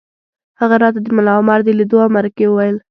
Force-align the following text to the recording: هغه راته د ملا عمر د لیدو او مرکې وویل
هغه 0.61 0.75
راته 0.83 0.99
د 1.01 1.07
ملا 1.17 1.33
عمر 1.39 1.59
د 1.63 1.69
لیدو 1.79 1.97
او 2.05 2.09
مرکې 2.15 2.45
وویل 2.47 2.77